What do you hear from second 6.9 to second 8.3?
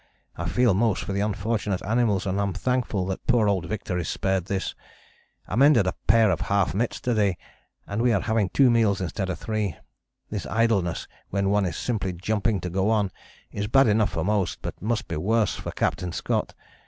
to day, and we are